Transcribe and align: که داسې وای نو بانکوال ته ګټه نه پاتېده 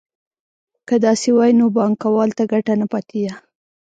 که 0.87 0.95
داسې 1.05 1.29
وای 1.35 1.51
نو 1.59 1.65
بانکوال 1.75 2.29
ته 2.37 2.43
ګټه 2.53 2.73
نه 2.81 2.85
پاتېده 2.91 3.33